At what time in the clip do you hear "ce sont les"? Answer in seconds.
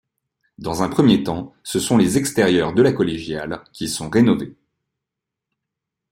1.61-2.17